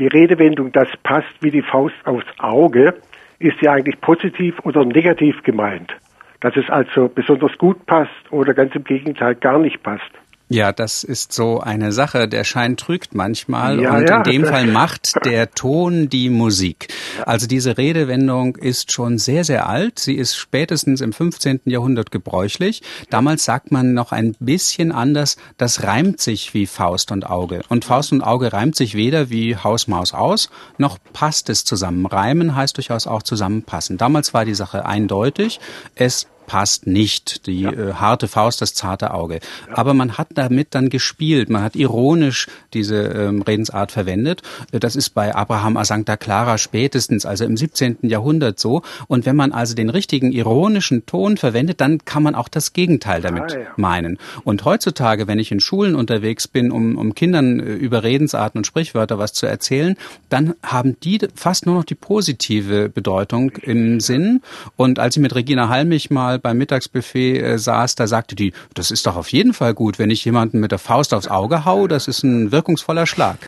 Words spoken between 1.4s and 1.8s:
wie die